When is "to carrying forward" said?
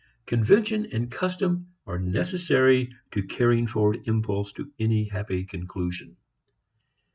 3.11-4.01